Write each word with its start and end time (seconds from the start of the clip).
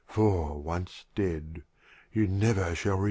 —for, 0.15 0.59
once 0.59 1.05
dead, 1.13 1.61
you 2.11 2.25
never 2.25 2.73
shall 2.73 2.93
return." 2.95 2.99